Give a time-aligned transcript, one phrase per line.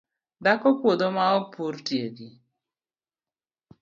[0.43, 2.27] Dhako puodho maok purtieki